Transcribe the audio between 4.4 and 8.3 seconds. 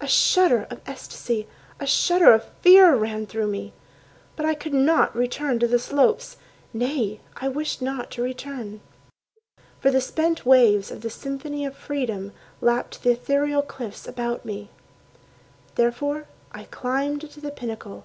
I could not return to the slopes— Nay, I wished not to